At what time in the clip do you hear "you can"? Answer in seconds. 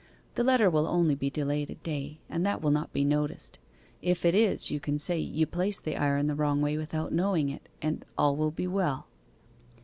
4.71-4.97